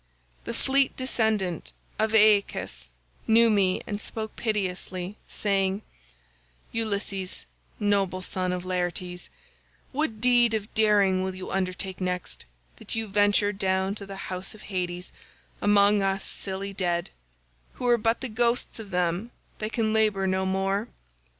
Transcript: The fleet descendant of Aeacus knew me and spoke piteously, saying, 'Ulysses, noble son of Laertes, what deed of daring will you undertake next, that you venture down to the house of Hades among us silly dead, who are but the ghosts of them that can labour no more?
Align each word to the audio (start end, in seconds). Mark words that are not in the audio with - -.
The 0.45 0.53
fleet 0.55 0.97
descendant 0.97 1.73
of 1.99 2.15
Aeacus 2.15 2.89
knew 3.27 3.51
me 3.51 3.83
and 3.85 4.01
spoke 4.01 4.35
piteously, 4.35 5.15
saying, 5.27 5.83
'Ulysses, 6.71 7.45
noble 7.79 8.23
son 8.23 8.51
of 8.51 8.65
Laertes, 8.65 9.29
what 9.91 10.19
deed 10.19 10.55
of 10.55 10.73
daring 10.73 11.21
will 11.21 11.35
you 11.35 11.51
undertake 11.51 12.01
next, 12.01 12.45
that 12.77 12.95
you 12.95 13.05
venture 13.07 13.53
down 13.53 13.93
to 13.93 14.07
the 14.07 14.15
house 14.31 14.55
of 14.55 14.63
Hades 14.73 15.11
among 15.61 16.01
us 16.01 16.23
silly 16.25 16.73
dead, 16.73 17.11
who 17.73 17.85
are 17.87 17.99
but 17.99 18.21
the 18.21 18.27
ghosts 18.27 18.79
of 18.79 18.89
them 18.89 19.29
that 19.59 19.71
can 19.71 19.93
labour 19.93 20.25
no 20.25 20.47
more? 20.47 20.87